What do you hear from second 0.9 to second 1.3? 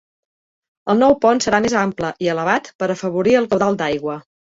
El nou